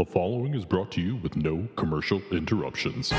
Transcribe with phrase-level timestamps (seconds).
[0.00, 3.12] The following is brought to you with no commercial interruptions.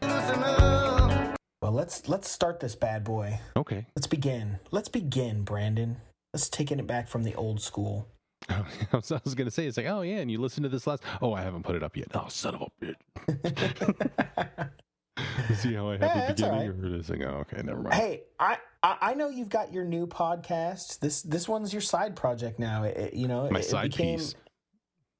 [0.00, 3.38] Well, let's let's start this bad boy.
[3.58, 3.84] Okay.
[3.94, 4.58] Let's begin.
[4.70, 5.96] Let's begin, Branden.
[6.32, 8.08] Let's taking it back from the old school.
[8.48, 10.86] I was, I was gonna say it's like, oh yeah, and you listened to this
[10.86, 11.02] last.
[11.20, 12.08] Oh, I haven't put it up yet.
[12.14, 14.70] Oh, son of a bitch.
[15.56, 17.22] See how I have Yeah, the eh, that's all beginning, or this thing?
[17.22, 17.94] Oh, okay, never mind.
[17.96, 21.00] hey, I, I I know you've got your new podcast.
[21.00, 22.84] This this one's your side project now.
[22.84, 24.34] It, it- you know, My it, side became, piece.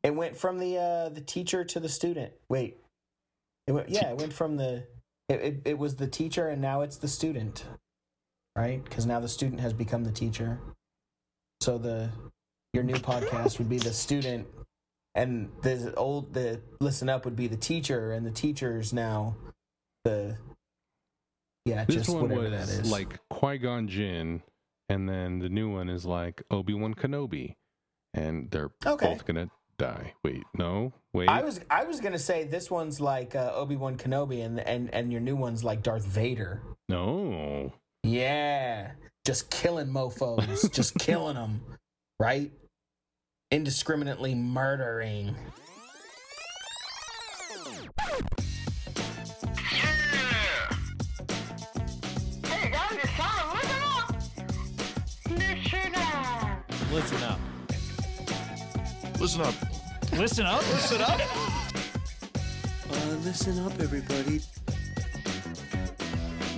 [0.02, 2.32] It went from the uh the teacher to the student.
[2.48, 2.78] Wait,
[3.66, 4.84] it went yeah, it went from the
[5.28, 7.64] it, it, it was the teacher and now it's the student,
[8.56, 8.82] right?
[8.84, 10.58] Because now the student has become the teacher.
[11.60, 12.10] So the
[12.72, 14.48] your new podcast would be the student,
[15.14, 19.36] and the old the listen up would be the teacher, and the teacher is now
[20.04, 20.36] the
[21.64, 22.90] yeah, This just one was that is.
[22.90, 24.42] like Qui Gon Jinn,
[24.88, 27.54] and then the new one is like Obi Wan Kenobi,
[28.14, 29.06] and they're Okay.
[29.06, 29.48] both gonna
[29.82, 30.14] die.
[30.22, 31.28] Wait, no, wait.
[31.28, 34.88] I was I was gonna say this one's like uh, Obi Wan Kenobi, and and
[34.94, 36.62] and your new one's like Darth Vader.
[36.88, 37.72] no.
[38.04, 38.92] Yeah,
[39.24, 41.62] just killing mofo's, just killing them,
[42.18, 42.50] right?
[43.52, 45.36] Indiscriminately murdering.
[52.44, 54.22] Hey guys, it's time.
[56.92, 57.41] Listen up.
[59.22, 59.54] Listen up.
[60.14, 60.60] Listen up.
[60.72, 61.16] Listen up.
[61.20, 61.20] Listen up.
[62.90, 64.40] Uh, listen up, everybody.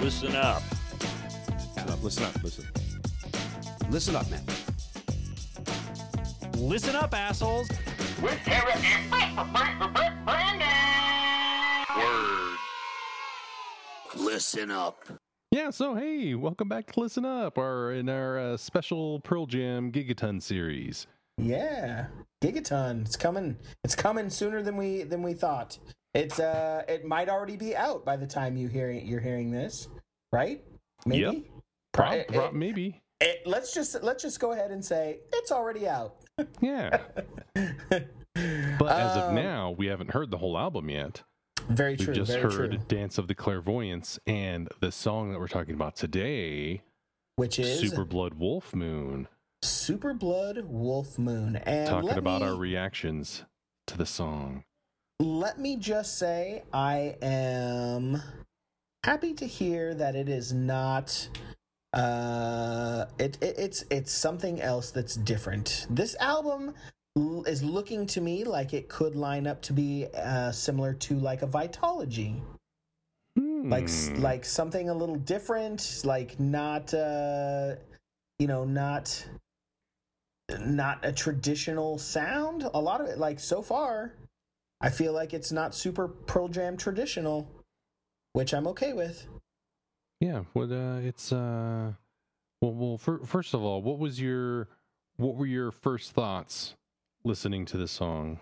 [0.00, 0.62] Listen up.
[1.76, 2.02] Listen up.
[2.02, 2.42] Listen up.
[2.42, 2.64] Listen.
[3.90, 4.40] Listen up, man.
[6.54, 7.68] Listen up, assholes.
[8.22, 8.76] With Eric
[10.26, 10.64] Branden.
[11.98, 12.58] Word.
[14.16, 15.04] Listen up.
[15.50, 19.92] Yeah, so hey, welcome back to Listen Up, our in our uh, special Pearl Jam
[19.92, 21.06] Gigaton series.
[21.38, 22.06] Yeah,
[22.42, 23.02] Gigaton.
[23.06, 23.56] It's coming.
[23.82, 25.78] It's coming sooner than we than we thought.
[26.14, 29.88] It's uh, it might already be out by the time you hear you're hearing this,
[30.32, 30.62] right?
[31.06, 31.20] Maybe.
[31.22, 31.34] Yep.
[31.92, 33.00] Prob, It- prob- it- maybe.
[33.20, 36.16] it- let's just let's just go ahead and say it's already out.
[36.60, 37.00] Yeah.
[38.78, 41.22] But as of Um, now, we haven't heard the whole album yet.
[41.68, 42.14] Very We've true.
[42.14, 42.78] just very heard true.
[42.88, 46.82] Dance of the Clairvoyants and the song that we're talking about today,
[47.36, 49.28] Which is Superblood Wolfmoon,
[49.64, 51.60] Superblood Wolfmoon.
[51.66, 53.44] And talking about me, our reactions
[53.86, 54.64] to the song.
[55.20, 58.22] let me just say I am
[59.04, 61.28] happy to hear that it is not
[61.92, 65.86] uh it, it it's it's something else that's different.
[65.90, 66.74] This album
[67.46, 71.42] is looking to me like it could line up to be uh similar to like
[71.42, 72.40] a Vitology.
[73.36, 74.14] like Hmm.
[74.20, 77.74] like something a little different like not uh
[78.38, 79.26] you know not
[80.60, 82.68] not a traditional sound.
[82.74, 84.14] A lot of it like so far
[84.80, 87.48] i feel like it's not super pearl jam traditional
[88.32, 89.26] which i'm okay with.
[90.20, 91.92] Yeah, what uh it's uh
[92.60, 94.68] well well fir- first of all, what was your
[95.16, 96.74] what were your first thoughts
[97.24, 98.40] listening to the song?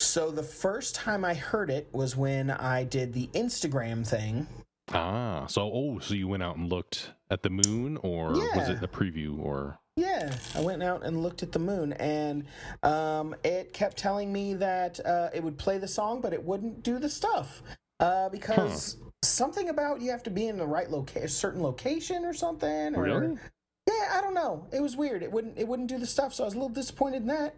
[0.00, 4.46] so the first time i heard it was when i did the instagram thing.
[4.92, 8.80] Ah, so oh, so you went out and looked at the moon or was it
[8.80, 12.44] the preview or Yeah, I went out and looked at the moon, and
[12.82, 16.82] um, it kept telling me that uh, it would play the song, but it wouldn't
[16.82, 17.62] do the stuff
[18.00, 22.32] uh, because something about you have to be in the right location, certain location or
[22.32, 22.96] something.
[22.96, 23.36] Or, Really?
[23.86, 24.66] Yeah, I don't know.
[24.72, 25.22] It was weird.
[25.22, 25.58] It wouldn't.
[25.58, 27.54] It wouldn't do the stuff, so I was a little disappointed in that.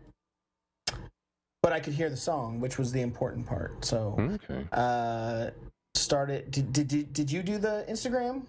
[1.62, 3.84] But I could hear the song, which was the important part.
[3.84, 4.66] So, Okay.
[4.72, 5.50] uh,
[5.94, 6.50] started.
[6.50, 8.42] Did, did did did you do the Instagram?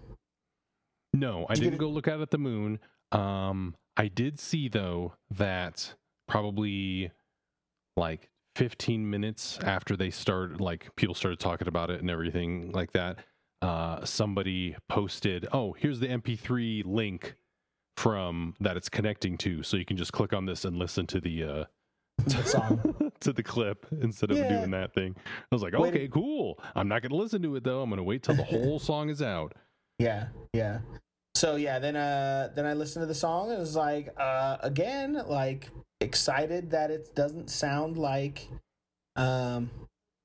[1.12, 2.80] No, I did didn't get go look out at the moon.
[3.12, 5.94] Um, I did see though that
[6.28, 7.10] probably
[7.96, 12.92] like 15 minutes after they started, like people started talking about it and everything like
[12.92, 13.18] that.
[13.62, 17.36] Uh, somebody posted, "Oh, here's the MP3 link
[17.96, 21.20] from that it's connecting to, so you can just click on this and listen to
[21.20, 21.64] the uh,
[22.44, 23.12] song.
[23.20, 24.48] to the clip instead of Yeah.
[24.48, 26.58] doing that thing." I was like, Wait "Okay, cool.
[26.74, 27.80] I'm not to listen to it though.
[27.82, 29.54] I'm to wait till the whole song is out."
[29.98, 30.80] Yeah, yeah.
[31.36, 34.56] So yeah, then uh then I listened to the song and it was like uh
[34.60, 35.68] again like
[36.00, 38.48] excited that it doesn't sound like
[39.16, 39.70] um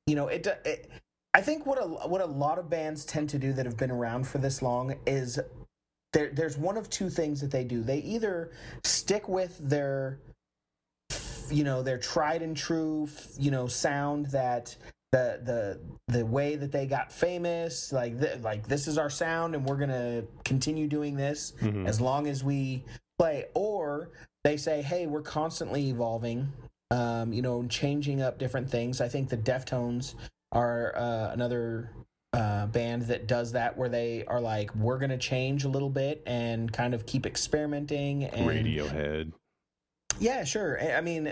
[0.08, 0.90] you know it, it
[1.34, 3.92] I think what a what a lot of bands tend to do that have been
[3.92, 5.38] around for this long is
[6.14, 7.84] there there's one of two things that they do.
[7.84, 8.52] They either
[8.86, 10.18] stick with their
[11.50, 14.78] you know their tried and true you know sound that
[15.12, 15.80] the the
[16.20, 19.76] the way that they got famous like th- like this is our sound and we're
[19.78, 21.86] gonna continue doing this Mhm.
[21.88, 22.84] as long as we
[23.20, 24.10] play or
[24.44, 26.52] they say hey we're constantly evolving
[26.92, 29.00] um, you know, changing up different things.
[29.00, 30.16] I think the Deftones
[30.52, 31.90] are uh, another
[32.34, 35.90] uh, band that does that, where they are like, we're going to change a little
[35.90, 38.26] bit and kind of keep experimenting.
[38.26, 39.32] And Radiohead.
[40.20, 40.82] yeah, sure.
[40.82, 41.32] I mean,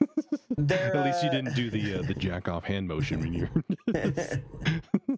[0.70, 3.48] At least you uh, didn't do the uh, the jack off hand motion when you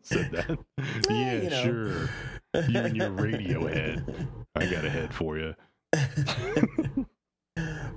[0.03, 0.59] said that.
[0.79, 1.63] Eh, yeah, you know.
[1.63, 2.11] sure.
[2.69, 4.27] You and your Radiohead.
[4.57, 5.55] I got a head for you.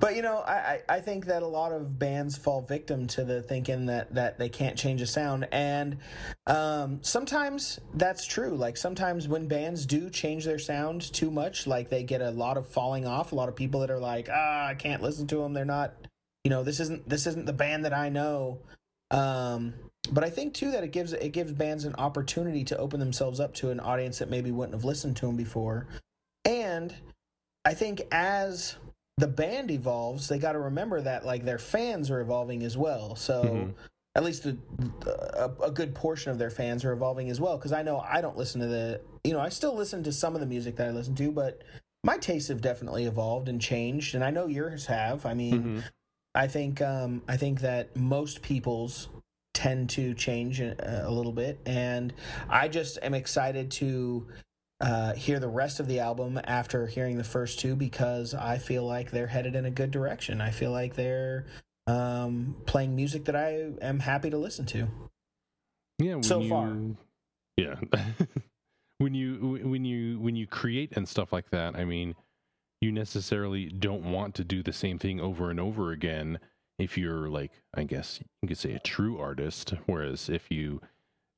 [0.01, 3.24] But you know, I, I I think that a lot of bands fall victim to
[3.24, 6.00] the thinking that that they can't change a sound, and
[6.48, 8.56] um, sometimes that's true.
[8.56, 12.57] Like sometimes when bands do change their sound too much, like they get a lot
[12.57, 13.31] of falling off.
[13.31, 15.54] A lot of people that are like, ah, I can't listen to them.
[15.54, 15.94] They're not,
[16.44, 18.60] you know, this isn't this isn't the band that I know.
[19.12, 19.74] Um,
[20.12, 23.40] but I think too that it gives it gives bands an opportunity to open themselves
[23.40, 25.88] up to an audience that maybe wouldn't have listened to them before,
[26.46, 26.94] and
[27.66, 28.76] I think as
[29.18, 33.16] the band evolves, they got to remember that like their fans are evolving as well.
[33.16, 33.74] So Mhm.
[34.16, 34.58] at least the,
[35.36, 37.58] a, a good portion of their fans are evolving as well.
[37.58, 40.34] Because I know I don't listen to the, you know, I still listen to some
[40.34, 41.62] of the music that I listen to, but
[42.04, 45.24] my tastes have definitely evolved and changed, and I know yours have.
[45.26, 45.84] I mean, Mhm.
[46.33, 49.10] I think um, I think that most people's
[49.54, 52.13] tend to change a, a little bit, and
[52.50, 54.28] I just am excited to
[54.80, 58.86] uh, hear the rest of the album after hearing the first two because I feel
[58.86, 60.42] like they're headed in a good direction.
[60.42, 61.45] I feel like they're
[61.86, 64.88] um, playing music that I am happy to listen to.
[66.00, 66.75] Yeah, when So you, far.
[67.57, 67.75] Yeah.
[68.98, 72.16] when you when you when you create and stuff like that, I mean,
[72.81, 76.39] you necessarily don't want to do the same thing over and over again
[76.80, 80.81] if you're like, I guess you could say a true artist, whereas if you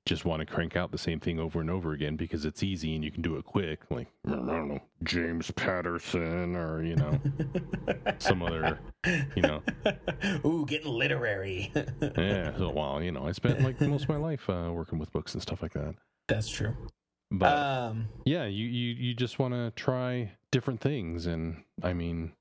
[0.06, 2.94] just want to crank out the same thing over and over again because it's easy
[2.96, 7.20] and you can do it quick, like I don't know, James Patterson or you know
[8.20, 8.80] some other,
[9.36, 9.62] you know,
[10.46, 11.72] Ooh, getting literary.
[12.18, 12.56] yeah.
[12.58, 15.34] So well, you know, I spent like most of my life uh, working with books
[15.34, 15.96] and stuff like that.
[16.28, 16.76] That's true.
[17.34, 22.34] But Um, yeah, you you you just want to try different things, and I mean,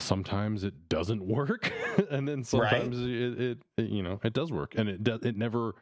[0.00, 1.72] sometimes it doesn't work,
[2.10, 5.36] and then sometimes it, it, it you know it does work, and it does it
[5.36, 5.74] never.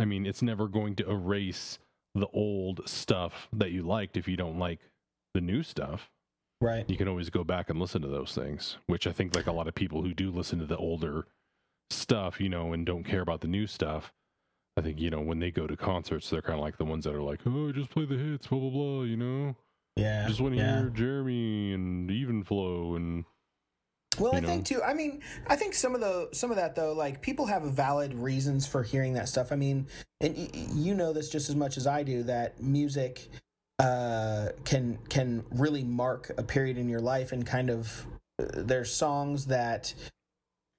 [0.00, 1.78] I mean, it's never going to erase
[2.14, 4.80] the old stuff that you liked if you don't like
[5.34, 6.10] the new stuff.
[6.60, 6.88] right.
[6.88, 9.52] You can always go back and listen to those things, which I think like a
[9.52, 11.26] lot of people who do listen to the older
[11.90, 14.12] stuff, you know, and don't care about the new stuff.
[14.76, 17.04] I think you know when they go to concerts, they're kind of like the ones
[17.04, 19.56] that are like, "Oh, just play the hits, blah blah blah," you know.
[19.96, 20.26] Yeah.
[20.28, 20.80] just want to yeah.
[20.80, 23.24] hear Jeremy and Even Flow and
[24.18, 24.82] Well, I think too.
[24.82, 28.14] I mean, I think some of the some of that though, like people have valid
[28.14, 29.52] reasons for hearing that stuff.
[29.52, 29.88] I mean,
[30.20, 33.28] and y- you know this just as much as I do that music
[33.78, 38.06] uh, can can really mark a period in your life and kind of
[38.40, 39.94] uh, there's songs that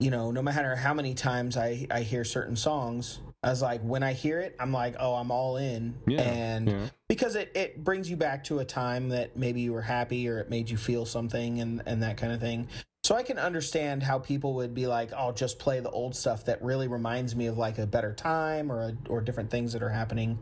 [0.02, 3.82] you know no matter how many times I I hear certain songs, I was like
[3.82, 6.88] when I hear it, I'm like oh I'm all in Yeah, and yeah.
[7.08, 10.40] because it, it brings you back to a time that maybe you were happy or
[10.40, 12.68] it made you feel something and, and that kind of thing.
[13.04, 16.46] So I can understand how people would be like, "I'll just play the old stuff
[16.46, 19.84] that really reminds me of like a better time or a, or different things that
[19.84, 20.40] are happening."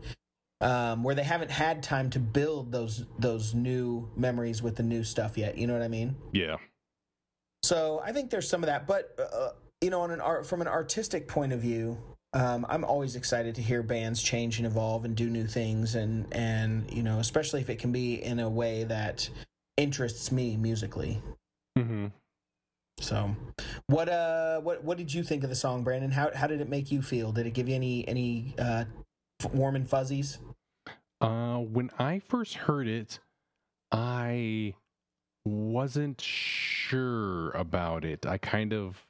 [0.62, 5.04] Um, where they haven't had time to build those those new memories with the new
[5.04, 5.56] stuff yet.
[5.56, 6.16] You know what I mean?
[6.32, 6.56] yeah,
[7.70, 9.50] So I think there's some of that, but uh,
[9.80, 11.96] you know, on an art from an artistic point of view,
[12.32, 16.26] um, I'm always excited to hear bands change and evolve and do new things, and
[16.32, 19.30] and you know, especially if it can be in a way that
[19.76, 21.22] interests me musically.
[21.78, 22.06] hmm
[22.98, 23.36] So,
[23.86, 26.10] what uh, what what did you think of the song, Branden?
[26.10, 27.30] How how did it make you feel?
[27.30, 28.86] Did it give you any any uh,
[29.52, 30.38] warm and fuzzies?
[31.20, 33.20] Uh, when I first heard it,
[33.92, 34.74] I
[35.44, 38.26] wasn't sure about it.
[38.26, 39.06] I kind of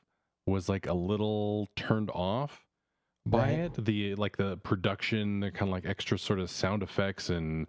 [0.47, 2.65] was like a little turned off
[3.27, 3.59] by Right.
[3.77, 3.85] it.
[3.85, 7.67] The like the production, the kind of like extra sort of sound effects and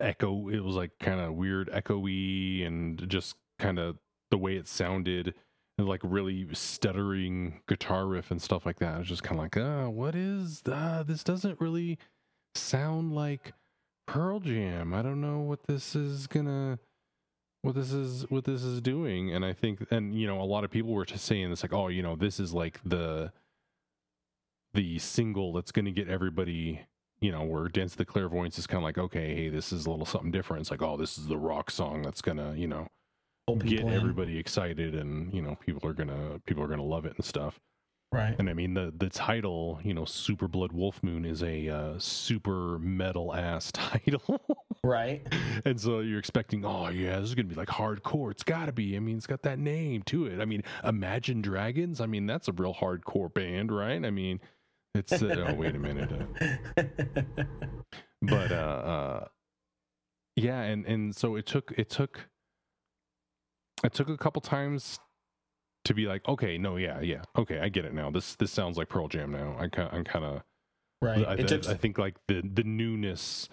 [0.00, 0.48] echo.
[0.48, 3.98] It was like kind of weird, echoey, and just kind of
[4.30, 5.34] the way it sounded.
[5.76, 8.94] And like really stuttering guitar riff and stuff like that.
[8.94, 11.24] I was just kind of like, uh, what is uh, this?
[11.24, 11.98] Doesn't really
[12.54, 13.54] sound like
[14.06, 14.94] Pearl Jam.
[14.94, 16.78] I don't know what this is gonna
[17.64, 19.32] what this is what this is doing.
[19.32, 21.72] And I think and you know, a lot of people were just saying this like,
[21.72, 23.32] oh, you know, this is like the
[24.74, 26.86] the single that's gonna get everybody
[27.20, 29.86] you know, where Dance of the Clairvoyants is kind of like, okay, hey, this is
[29.86, 30.60] a little something different.
[30.62, 32.88] It's like, oh, this is the rock song that's gonna, you know,
[33.60, 33.88] get in.
[33.88, 37.60] everybody excited, and you know, people are gonna people are gonna love it and stuff.
[38.14, 38.36] Right?
[38.38, 43.34] And I mean the the title, you know, Superblood Wolfmoon is a uh, super metal
[43.34, 44.40] ass title.
[44.82, 45.26] Right.
[45.64, 48.30] and so you're expecting, oh yeah, this is gonna be like hardcore.
[48.30, 48.96] It's gotta be.
[48.96, 50.40] I mean, it's got that name to it.
[50.40, 52.00] I mean, Imagine Dragons.
[52.00, 54.04] I mean, that's a real hardcore band, right?
[54.04, 54.40] I mean,
[54.94, 55.22] it's.
[55.22, 56.12] Uh, oh wait a minute.
[56.12, 56.84] Uh,
[58.22, 59.24] but uh, uh,
[60.36, 62.28] yeah, and and so it took it took
[63.82, 64.98] it took a couple times
[65.84, 68.10] to be like, okay, no, yeah, yeah, okay, I get it now.
[68.10, 69.56] This this sounds like Pearl Jam now.
[69.58, 70.42] I kind I'm kind of
[71.02, 71.26] right.
[71.26, 73.48] I, it took, I think like the the newness,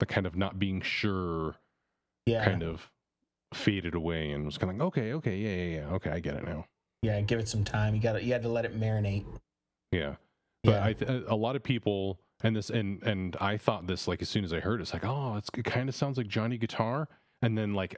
[0.00, 1.56] the kind of not being sure,
[2.26, 2.44] yeah.
[2.44, 2.90] kind of
[3.52, 6.34] faded away, and was kind of like, okay, okay, yeah, yeah, yeah, okay, I get
[6.34, 6.66] it now.
[7.02, 7.20] Yeah.
[7.20, 7.94] Give it some time.
[7.94, 9.26] You got to, you had to let it marinate.
[9.92, 10.14] Yeah,
[10.62, 10.84] but Yeah.
[10.84, 14.22] I th- uh, a lot of people and this and and I thought this like
[14.22, 16.28] as soon as I heard it, it's like, oh, it's, it kind of sounds like
[16.28, 17.08] Johnny Guitar,
[17.42, 17.96] and then like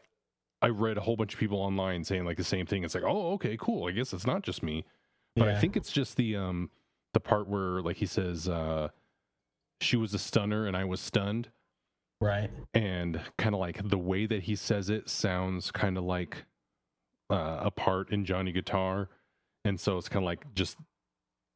[0.62, 2.84] I read a whole bunch of people online saying like the same thing.
[2.84, 3.88] It's like, oh, okay, cool.
[3.88, 4.84] I guess it's not just me,
[5.34, 6.70] but I think it's just the um
[7.12, 8.88] the part where like he says, uh,
[9.80, 11.50] she was a stunner and I was stunned.
[12.18, 12.50] Right.
[12.72, 16.46] and kind of like the way that he says it sounds kind of like
[17.28, 19.10] uh, a part in Johnny Guitar,
[19.66, 20.78] and so it's kind of like just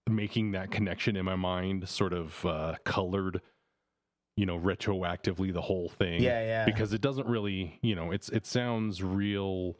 [0.07, 3.41] making that connection in my mind, sort of uh, colored,
[4.41, 6.23] you know, retroactively the whole thing.
[6.23, 6.43] Yeah.
[6.43, 6.65] Yeah.
[6.65, 9.77] because it doesn't really, you know, it's it sounds real.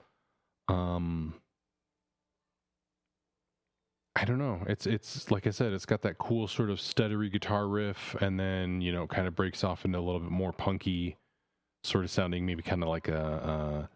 [0.69, 1.33] Um,
[4.15, 4.61] I don't know.
[4.67, 8.39] It's it's like I said, it's got that cool sort of stuttery guitar riff, and
[8.39, 11.17] then you know, kind of breaks off into a little bit more punky,
[11.83, 13.89] sort of sounding maybe kind of like a,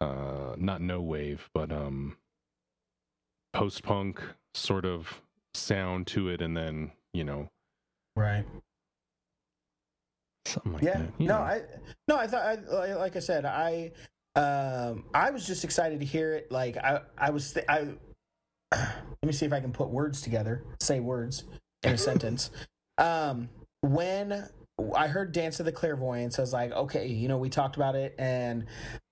[0.00, 2.16] uh, uh, not no wave, but um,
[3.52, 4.22] post punk
[4.54, 5.20] sort of
[5.52, 7.50] sound to it, and then you know,
[8.16, 8.46] right.
[10.46, 10.98] Something like yeah.
[10.98, 11.12] that.
[11.18, 11.60] you no i
[12.08, 13.92] no i thought I, like- i said i
[14.36, 16.50] um i was just excited to hear it.
[16.52, 17.88] Like i i was th- i
[18.72, 21.44] let me see if i can put words together say words
[21.82, 22.50] in a sentence.
[22.98, 23.50] Um
[23.82, 24.48] when
[24.96, 27.94] i heard dance of the clairvoyants i was like okay you know we talked about
[27.94, 28.64] it and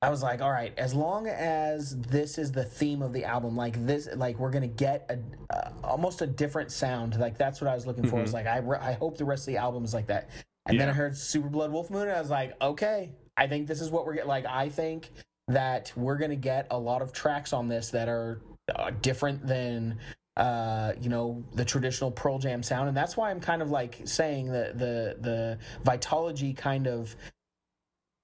[0.03, 3.57] i was like all right as long as this is the theme of the album
[3.57, 7.69] like this like we're gonna get a uh, almost a different sound like that's what
[7.71, 8.19] i was looking for.
[8.19, 10.29] I was like I, re- I hope the rest of the album is like that
[10.67, 13.91] and then I heard Superblood Wolfmoon, and I was like, okay, I think this is
[13.91, 14.29] what we're getting.
[14.29, 15.11] Like, I think
[15.49, 18.41] that we're gonna get a lot of tracks on this that are
[18.75, 19.99] uh, different than
[20.37, 24.01] uh you know the traditional pearl jam sound and that's why i'm kind of like
[24.05, 27.15] saying that the the vitology kind of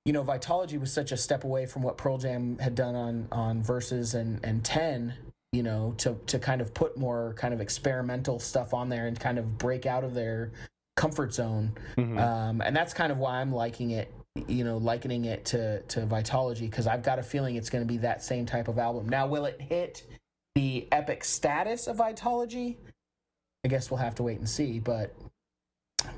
[0.05, 3.29] you know vitology was such a step away from what pearl jam had done on
[3.31, 5.15] on verses and and 10
[5.53, 9.21] you know to to kind of put more kind of experimental stuff on there and
[9.21, 10.51] kind of break out of their
[10.97, 12.19] comfort zone Mhm.
[12.21, 14.13] um, and that's kind of why I'm liking it.
[14.47, 17.89] You know, likening it to to Vitology because I've got a feeling it's going to
[17.89, 19.09] be that same type of album.
[19.09, 20.05] Now, will it hit
[20.55, 22.77] the epic status of Vitology?
[23.65, 24.79] I guess we'll have to wait and see.
[24.79, 25.15] But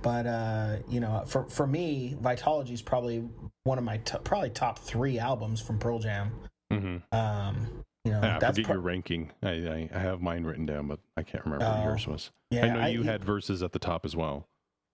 [0.02, 3.24] but uh, you know, for for me, Vitology is probably
[3.64, 6.32] one of my t- probably top three albums from Pearl Jam.
[6.72, 7.02] Mhm.
[7.12, 9.30] Um, you know, I that's forget pro- your ranking.
[9.42, 11.82] I, I I have mine written down, but I can't remember what Oh.
[11.84, 12.30] yours was.
[12.50, 12.66] yeah.
[12.66, 14.46] I know you I- had verses at the top as well.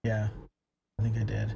[0.09, 0.29] Yeah,
[0.99, 1.55] I think I did.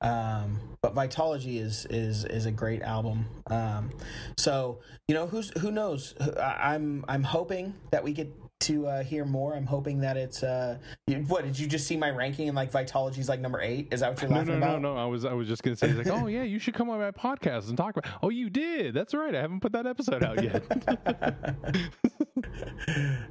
[0.00, 3.26] Um, but Vitology is is is a great album.
[3.48, 3.90] Um,
[4.38, 6.14] so you know who's who knows.
[6.42, 9.54] I'm I'm hoping that we get to uh, hear more.
[9.54, 12.70] I'm hoping that it's uh, you- what did you just see my ranking and like
[12.72, 13.88] Vitology's like number eight?
[13.92, 14.80] Is that what you're No, laughing no, about?
[14.82, 15.00] no, no.
[15.00, 17.10] I was, I was just gonna say, like, oh yeah, you should come on my
[17.10, 18.10] podcast and talk about.
[18.22, 18.94] Oh, you did.
[18.94, 19.34] That's right.
[19.34, 20.62] I haven't put that episode out yet.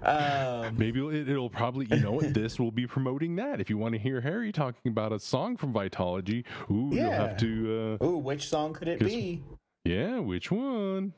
[0.04, 3.62] um, Maybe it, it'll probably, you know, what, this will be promoting that.
[3.62, 7.38] If you want to hear Harry talking about a song from Vitology, ooh, you'll have
[7.38, 7.98] to.
[8.02, 9.44] Uh, ooh, which song could it be?
[9.86, 11.14] yeah, which one?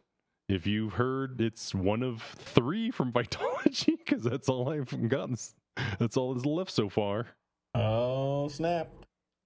[0.47, 5.37] If you've heard, it's one of three from Vitology, because that's all I've gotten.
[5.99, 7.27] That's all that's left so far.
[7.73, 8.89] Oh snap!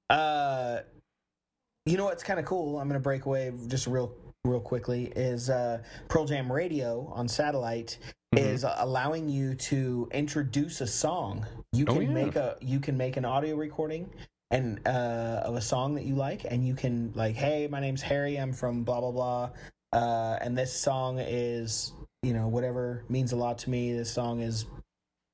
[0.10, 0.80] Uh,
[1.86, 2.80] you know what's kind of cool?
[2.80, 4.14] I'm gonna break away just real,
[4.46, 5.12] real quickly.
[5.16, 7.98] Is uh, Pearl Jam Radio on satellite
[8.36, 8.40] Mhm.
[8.40, 11.46] is allowing you to introduce a song.
[11.72, 12.10] You Oh, can yeah.
[12.10, 14.12] make a you can make an audio recording
[14.52, 18.02] and uh, of a song that you like, and you can like, hey, my name's
[18.02, 18.38] Harry.
[18.38, 19.50] I'm from blah blah blah,
[19.94, 23.94] uh, and this song is you know whatever means a lot to me.
[23.94, 24.66] This song is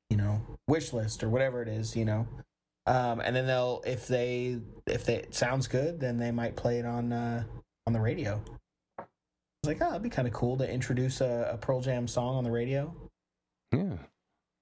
[0.09, 1.95] you know wish list or whatever it is.
[1.95, 2.27] You know.
[2.87, 6.79] Um, and then they'll if they if they, it sounds good, then they might play
[6.79, 7.43] it on uh,
[7.87, 8.41] on the radio.
[9.67, 12.35] It's like, oh, it'd be kind of cool to introduce a, a Pearl Jam song
[12.35, 12.93] on the radio.
[13.71, 13.97] Yeah.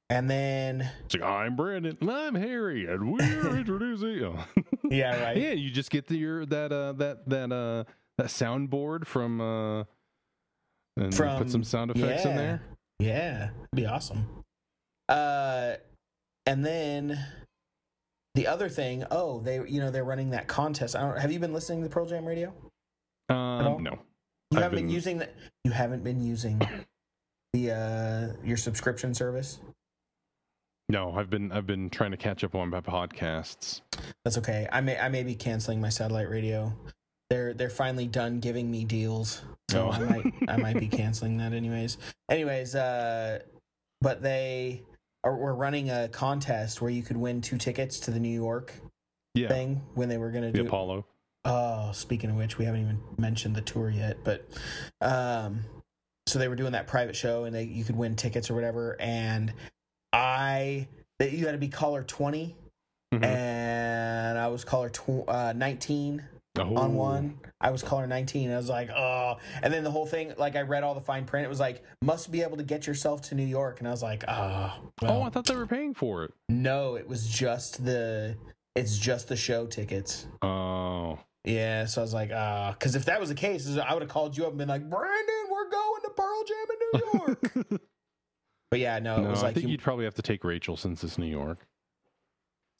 [0.09, 4.23] And then, It's like, I'm Branden, and I'm Harry, and we're introducing.
[4.23, 4.45] Oh.
[4.89, 5.37] yeah, right.
[5.37, 7.83] Yeah, you just get the, your that uh that that uh
[8.17, 9.83] that soundboard from uh
[10.97, 12.61] and From- put some sound effects in there.
[12.99, 14.43] Yeah, it'd be awesome.
[15.09, 15.73] Uh,
[16.45, 17.19] and then
[18.35, 20.95] the other thing, oh, they you know they're running that contest.
[20.95, 21.19] I don't.
[21.19, 22.53] Have you been listening to Pearl Jam Radio?
[23.29, 23.99] Um, no.
[24.53, 25.29] You I've haven't been, been- using the.
[25.63, 26.61] You haven't been using
[27.53, 29.59] the uh your subscription service.
[30.89, 33.81] No, I've been I've been trying to catch up on my podcasts.
[34.25, 34.67] That's okay.
[34.71, 36.73] I may I may be canceling my satellite radio.
[37.29, 39.41] They're they're finally done giving me deals,
[39.71, 39.91] so Oh.
[39.91, 41.97] I might I might be canceling that anyways.
[42.29, 43.39] Anyways, uh,
[44.01, 44.83] but they
[45.23, 48.73] are were running a contest where you could win two tickets to the New York
[49.33, 50.65] Yeah, thing when they were gonna the do.
[50.67, 51.05] Apollo.
[51.45, 54.47] Oh, speaking of which, we haven't even mentioned the tour yet, but
[55.01, 55.65] um,
[56.25, 58.95] so they were doing that private show, and they you could win tickets or whatever,
[58.99, 59.53] and
[60.13, 60.87] I
[61.19, 62.55] that you had to be caller 20
[63.13, 63.23] Mhm.
[63.25, 66.23] and I was caller tw- uh, nineteen
[66.57, 67.39] Oh, on one.
[67.59, 68.49] I was caller nineteen.
[68.51, 71.25] I was like, oh, and then the whole thing, like I read all the fine
[71.25, 71.45] print.
[71.45, 74.01] It was like must be able to get yourself to New York, and I was
[74.03, 76.31] like, ah, Oh, I thought they were paying for it.
[76.49, 78.37] no, it was just the
[78.75, 80.25] it's just the show tickets.
[80.41, 84.01] Oh, Yeah, so I was like, ah, because if that was the case, I would
[84.01, 87.19] have called you up and been like, Branden, we're going to Pearl Jam in New
[87.19, 87.81] York.
[88.71, 90.43] but yeah, no, it no, was I like, think you, you'd probably have to take
[90.45, 91.59] Rachel since it's New York.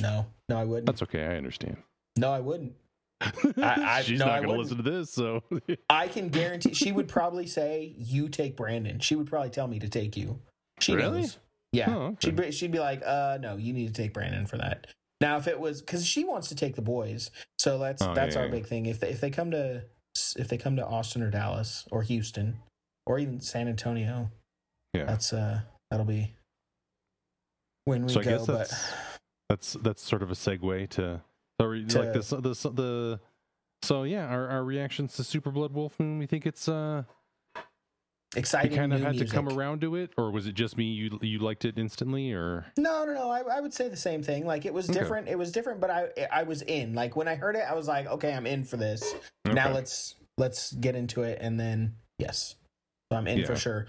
[0.02, 0.86] no, no, I wouldn't.
[0.86, 1.24] That's okay.
[1.24, 1.78] I understand.
[2.18, 2.74] no, I wouldn't.
[3.58, 5.44] I- She's no, not going to listen to this, so
[5.90, 9.80] I can guarantee she would probably say, "You take Branden." She would probably tell me
[9.80, 10.40] to take you.
[10.80, 11.22] She Really?
[11.22, 11.38] knows.
[11.74, 12.16] Yeah, Oh, okay.
[12.22, 14.88] she'd be, she'd be like, "Uh, no, you need to take Branden for that."
[15.24, 18.36] Now, if it was because she wants to take the boys, so that's Oh, that's
[18.36, 18.52] yeah, our yeah.
[18.52, 18.86] big thing.
[18.88, 19.86] If they, if they come to
[20.38, 22.60] if they come to Austin or Dallas or Houston
[23.08, 24.30] or even San Antonio,
[24.94, 25.06] yeah.
[25.06, 26.36] that's uh that'll be
[27.86, 28.46] when we so I go.
[28.46, 28.94] But that's
[29.50, 31.22] that's that's sort of a segue to,
[31.62, 33.20] so To- like this this the
[33.82, 36.20] so yeah our, our reactions to Superblood Wolfmoon.
[36.20, 37.04] We think it's uh
[38.36, 39.30] you kind of had music.
[39.30, 40.86] to come around to it, or was it just me?
[40.86, 43.30] You you liked it instantly, or No, no, no.
[43.30, 44.46] I, I would say the same thing.
[44.46, 45.00] Like it was Okay.
[45.00, 45.28] different.
[45.28, 46.94] It was different, but I I was in.
[46.96, 49.14] Like when I heard it, I was like, okay, I'm in for this.
[49.46, 52.56] Now let's let's get into it, and then yes,
[53.12, 53.86] so I'm in for sure.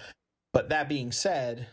[0.53, 1.67] But that being said,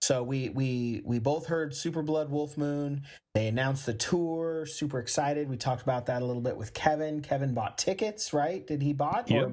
[0.00, 3.02] so we we we both heard Superblood Wolfmoon.
[3.34, 4.64] They announced the tour.
[4.66, 5.48] Super excited.
[5.50, 7.20] We talked about that a little bit with Kevin.
[7.20, 8.66] Kevin bought tickets, right?
[8.66, 9.42] Did he bought Yep.
[9.42, 9.52] or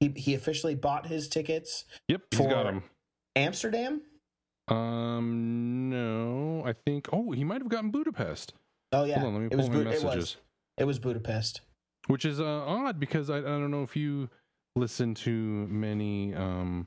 [0.00, 2.82] he he officially bought his tickets Yep, he's got him.
[3.34, 4.02] Amsterdam?
[4.68, 7.08] Um, no, I think.
[7.12, 8.52] Oh, he might have gotten Budapest.
[8.92, 10.16] Oh yeah, Hold on, let me it was pull my Bu- it messages.
[10.16, 10.36] was
[10.78, 11.60] it was Budapest.
[12.08, 14.28] Which is uh, odd because I, I don't know if you
[14.76, 16.86] listen to many um,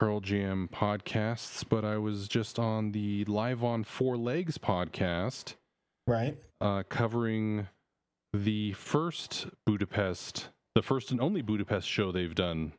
[0.00, 5.54] Pearl Jam podcasts, but I was just on the Live on Four Legs podcast
[6.06, 6.38] Right.
[6.60, 7.68] uh, covering
[8.32, 10.48] the first Budapest,
[10.78, 12.72] the first and only Budapest show they've done.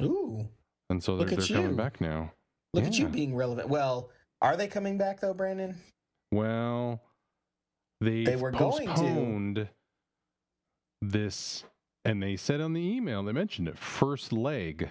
[0.00, 0.46] Ooh,
[0.88, 2.30] And so they're, they're coming back now.
[2.72, 3.68] look at you being relevant.
[3.68, 4.10] Well,
[4.40, 5.74] are they coming back though, Branden?
[6.30, 7.02] Well,
[8.00, 8.92] they They were going to.
[8.92, 9.68] postponed
[11.02, 11.64] this,
[12.04, 14.88] and they said on the email they mentioned it first leg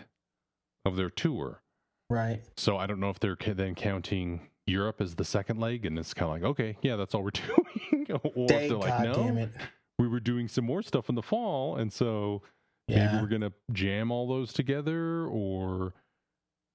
[0.83, 1.61] of their tour.
[2.09, 2.41] Right.
[2.57, 6.13] So I don't know if they're then counting Europe as the second leg, and it's
[6.13, 7.29] kind of like, okay, yeah, that's all we're
[7.93, 9.51] doing, or Day, if they're like, God no, damn it.
[9.99, 12.41] We were doing some more stuff in the fall, and so
[12.87, 15.93] maybe we're gonna jam all those together, or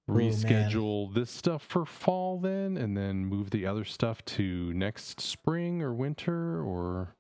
[0.08, 5.82] reschedule this stuff for fall then, and then move the other stuff to next spring
[5.82, 7.16] or winter, or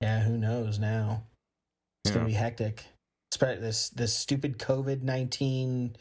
[0.00, 0.20] Yeah.
[0.20, 1.24] Who knows now?
[2.04, 2.84] It's gonna be hectic.
[3.38, 5.96] This this stupid COVID nineteen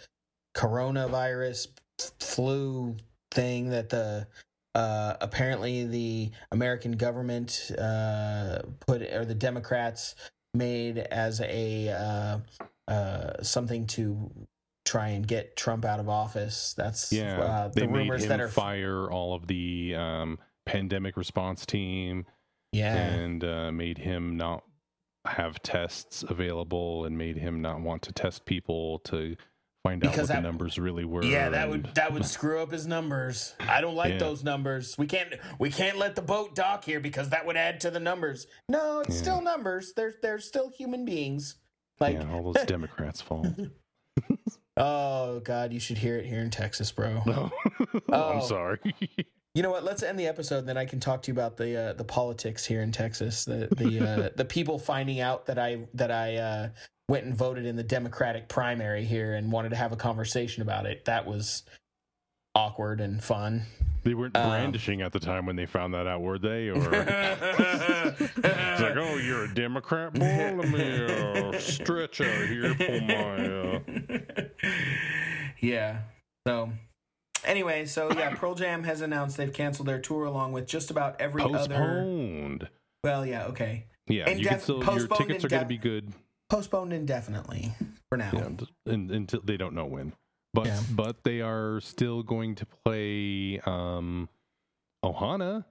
[0.56, 1.68] coronavirus
[2.20, 2.96] flu
[3.32, 4.28] thing that the
[4.76, 10.16] uh, apparently the American government uh, put or the Democrats
[10.54, 14.30] made as a uh, uh, something to
[14.86, 16.74] try and get Trump out of office.
[16.76, 20.40] That's yeah, uh, the they made rumors him that are fire all of the um,
[20.66, 22.26] pandemic response team.
[22.72, 24.64] yeah and uh, made him not
[25.26, 29.36] have tests available and made him not want to test people to
[29.90, 31.24] find out Because what that- the numbers really were.
[31.24, 33.56] Yeah, that would that would screw up his numbers.
[33.60, 34.20] I don't like Yeah.
[34.20, 34.96] those numbers.
[34.98, 38.00] We can't we can't let the boat dock here because that would add to the
[38.00, 38.48] numbers.
[38.68, 39.22] No, it's Yeah.
[39.22, 39.94] still numbers.
[39.96, 41.56] They're they're still human beings.
[42.00, 43.48] Like yeah, all those Democrats' fault.
[44.78, 47.22] oh god, you should hear it here in Texas, bro.
[47.26, 47.52] No,
[48.12, 48.34] Oh.
[48.34, 48.80] I'm sorry.
[49.56, 49.84] You know what?
[49.84, 52.66] Let's end the episode, then I can talk to you about the uh, the politics
[52.66, 53.46] here in Texas.
[53.46, 56.70] The the uh, the people finding out that I that I uh,
[57.10, 60.86] went and voted in the Democratic primary here and wanted to have a conversation about
[60.86, 61.06] it.
[61.06, 61.64] That was
[62.54, 63.64] awkward and fun.
[64.04, 66.70] they weren't Um, brandishing at the time when they found that out, were they?
[66.70, 68.36] Or it's
[68.82, 70.14] like, oh, you're a Democrat?
[70.14, 73.48] Boy, let me uh, stretch out here, pull my.
[73.48, 73.80] Uh...
[75.60, 76.02] yeah.
[76.48, 76.72] So,
[77.46, 81.20] Anyway, so yeah, Pearl Jam has announced they've canceled their tour along with just about
[81.20, 81.58] every other.
[81.58, 82.70] Postponed.
[83.04, 86.14] Well, yeah, okay, Yeah, you Indef- can still your tickets are going to be good.
[86.50, 87.72] Postponed indefinitely
[88.10, 88.32] for now.
[88.34, 90.14] Yeah, un- until they don't know when.
[90.54, 90.82] But Yeah.
[90.92, 94.30] but they are still going to play um
[95.06, 95.64] Ohana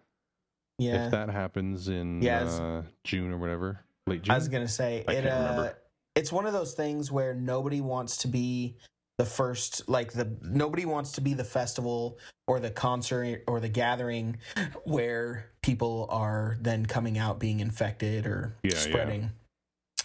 [0.79, 3.81] Yeah, if that happens in Yeah, uh, June or whatever.
[4.07, 4.33] Late June.
[4.33, 5.27] I was gonna say I it.
[5.27, 5.73] Uh,
[6.15, 8.77] it's one of those things where nobody wants to be
[9.19, 13.69] the first, like the nobody wants to be the festival or the concert or the
[13.69, 14.39] gathering
[14.85, 18.79] where people are then coming out being infected or Yeah, yeah.
[18.79, 19.31] spreading.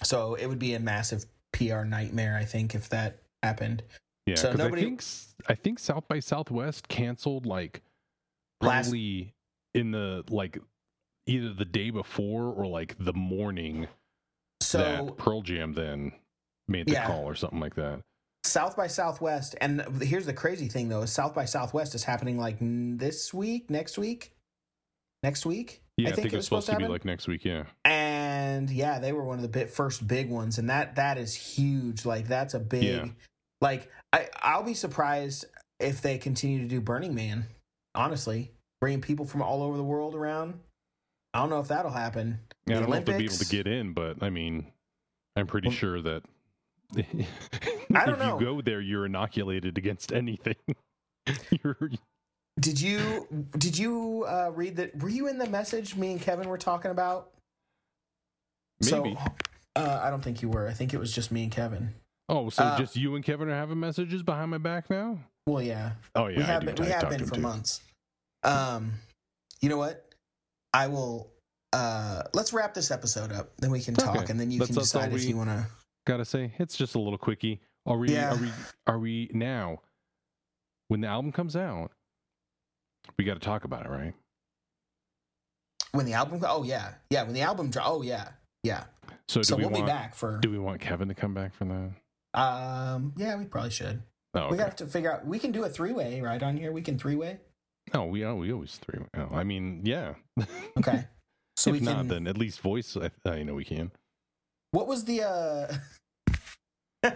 [0.03, 3.83] So it would be a massive PR nightmare, I think, if that happened.
[4.25, 5.03] Yeah, So nobody- I think
[5.49, 7.81] I think South by Southwest canceled like
[8.61, 9.33] Last- probably
[9.73, 10.57] in the like
[11.25, 13.87] either the day before or like the morning
[14.61, 16.13] So that Pearl Jam then
[16.67, 17.07] made the Yeah.
[17.07, 17.99] call or something like that.
[18.45, 22.37] South by Southwest, and here's the crazy thing though: is South by Southwest is happening
[22.37, 24.33] like n- this week, next week,
[25.21, 25.81] next week.
[25.97, 27.45] Yeah, I think, think, it it was supposed to be like next week.
[27.45, 28.02] Yeah, and
[28.69, 32.05] yeah, they were one of the bit first big ones, and that that is huge.
[32.05, 32.83] Like that's a big.
[32.83, 33.05] Yeah.
[33.61, 35.45] Like I I'll be surprised
[35.79, 37.45] if they continue to do Burning Man.
[37.95, 40.59] Honestly, bringing people from all over the world around.
[41.33, 42.39] I don't know if that'll happen.
[42.65, 42.77] yeah.
[42.77, 44.67] I don't know if they'll be able to get in, but I mean,
[45.35, 46.23] I'm pretty Well, sure that
[46.95, 48.39] I don't if know.
[48.39, 50.55] you go there, you're inoculated against anything.
[51.63, 51.77] you're,
[52.59, 55.01] Did you did you uh, read that?
[55.01, 57.31] Were you in the message me and Kevin were talking about?
[58.91, 59.15] Maybe.
[59.15, 59.21] So,
[59.75, 60.67] uh, I don't think you were.
[60.67, 61.93] I think it was just me and Kevin.
[62.29, 65.19] oh, so uh, just you and Kevin are having messages behind my back now?
[65.47, 67.41] Well, yeah, Oh yeah, we have been, we have been for too.
[67.41, 67.81] months.
[68.43, 68.93] Um,
[69.61, 70.13] you know what?
[70.73, 71.29] I will.
[71.73, 73.51] Uh, let's wrap this episode up.
[73.57, 74.25] Then we can talk, Okay.
[74.31, 75.65] and then you That's- can decide if you want to.
[76.05, 77.61] Gotta say, it's just a little quickie.
[77.85, 78.09] Are we?
[78.09, 78.33] Yeah.
[78.33, 78.51] Are we?
[78.87, 79.81] Are we now?
[80.89, 81.91] When the album comes out,
[83.17, 84.13] we got to talk about it, right?
[85.93, 87.23] When the album, oh yeah, yeah.
[87.23, 88.29] When the album, oh yeah,
[88.63, 88.85] yeah.
[89.27, 89.85] So do so we we'll want?
[89.85, 90.39] be back for.
[90.41, 92.39] Do we want Kevin to come back for that?
[92.39, 94.01] Um, yeah, we probably should.
[94.33, 95.25] Oh, We have to figure out.
[95.25, 96.71] We can do a three way right on here.
[96.71, 97.39] We can three way.
[97.93, 98.33] oh, we are.
[98.35, 98.99] we always three.
[99.15, 100.15] Oh, I mean, yeah.
[100.77, 101.05] Okay.
[101.55, 102.07] So if we not, can.
[102.07, 102.97] then at least voice.
[102.97, 103.91] I, I know we can.
[104.71, 105.73] What was the uh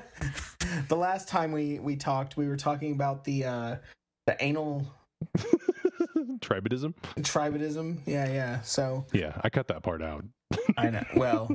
[0.88, 3.76] the last time we we talked, we were talking about the uh
[4.28, 4.86] the anal
[6.40, 6.94] Tribadism.
[7.20, 8.00] tribadism.
[8.06, 8.62] Yeah, yeah.
[8.62, 10.24] So Yeah, I cut that part out.
[10.78, 11.04] I know.
[11.16, 11.48] Well,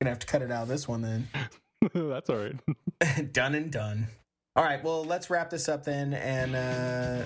[0.00, 1.28] gonna have to cut it out of this one then.
[1.94, 3.32] That's all right.
[3.32, 4.06] done and done.
[4.54, 4.82] All right.
[4.84, 7.24] Well, let's wrap this up then, and uh,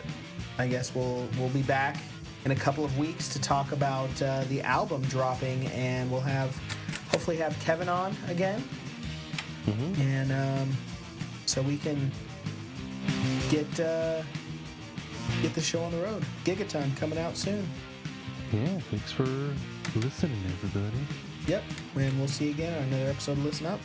[0.58, 1.96] I guess we'll we'll be back
[2.44, 6.56] in a couple of weeks to talk about uh, the album dropping, and we'll have
[7.10, 8.62] hopefully have Kevin on again,
[9.66, 9.98] Mhm.
[9.98, 10.76] and um,
[11.46, 12.10] so we can
[13.50, 14.22] get uh,
[15.42, 16.24] get the show on the road.
[16.44, 17.68] Gigaton coming out soon.
[18.52, 18.78] Yeah.
[18.90, 19.24] Thanks for
[19.98, 21.06] listening, everybody.
[21.46, 21.62] Yep.
[21.96, 23.80] And we'll see you again on another episode of Listen Up.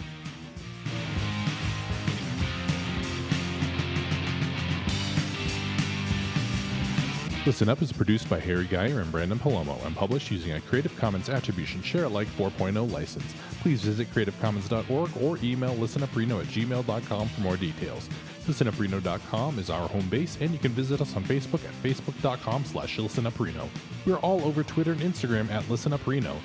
[7.44, 10.96] Listen Up is produced by Harry Geyer and Branden Palomo and published using a Creative
[11.00, 13.34] Commons Attribution Share Alike 4.0 license.
[13.62, 18.08] Please visit creativecommons.org or email listenupreno at gmail.com for more details.
[18.46, 22.98] Listenupreno.com is our home base, and you can visit us on Facebook at facebook.com slash
[22.98, 23.68] listenupreno.
[24.06, 26.36] We're all over Twitter and Instagram at listenupreno.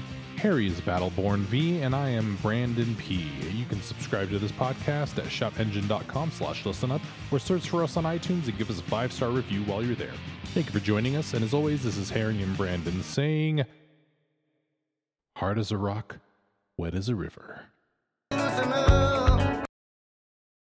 [0.47, 3.29] Harry is Battleborn V, and I am Branden P.
[3.51, 7.01] You can subscribe to this podcast at shoutengine.com slash listenup,
[7.33, 10.15] or search for us on iTunes and give us a five-star review while you're there.
[10.55, 13.65] Thank you for joining us, and as always, this is Harry and Branden saying,
[15.35, 16.19] Hard as a rock,
[16.77, 17.63] wet as a river.